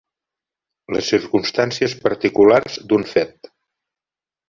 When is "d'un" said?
2.91-3.07